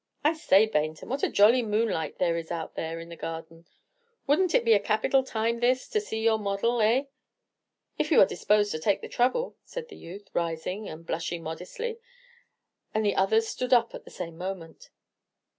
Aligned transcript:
"I 0.23 0.33
say, 0.33 0.65
Baynton, 0.65 1.09
what 1.09 1.21
a 1.21 1.29
jolly 1.29 1.61
moonlight 1.61 2.17
there 2.17 2.35
is 2.35 2.49
out 2.49 2.73
there 2.73 2.99
in 2.99 3.09
the 3.09 3.15
garden! 3.15 3.67
Would 4.25 4.39
n't 4.39 4.55
it 4.55 4.65
be 4.65 4.73
a 4.73 4.79
capital 4.79 5.21
time 5.23 5.59
this 5.59 5.87
to 5.89 6.01
see 6.01 6.21
your 6.23 6.39
model, 6.39 6.81
eh?" 6.81 7.03
"If 7.99 8.09
you 8.09 8.19
are 8.19 8.25
disposed 8.25 8.71
to 8.71 8.79
take 8.79 9.01
the 9.01 9.07
trouble," 9.07 9.57
said 9.63 9.89
the 9.89 9.95
youth, 9.97 10.27
rising, 10.33 10.89
and 10.89 11.05
blushing 11.05 11.43
modestly; 11.43 11.99
and 12.95 13.05
the 13.05 13.15
others 13.15 13.47
stood 13.47 13.73
up 13.73 13.93
at 13.93 14.03
the 14.03 14.09
same 14.09 14.39
moment. 14.39 14.89